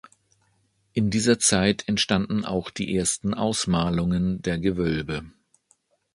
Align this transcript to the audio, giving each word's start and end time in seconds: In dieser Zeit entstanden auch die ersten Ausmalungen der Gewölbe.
In 0.93 1.11
dieser 1.11 1.37
Zeit 1.37 1.87
entstanden 1.87 2.43
auch 2.43 2.71
die 2.71 2.97
ersten 2.97 3.35
Ausmalungen 3.35 4.41
der 4.41 4.57
Gewölbe. 4.57 5.25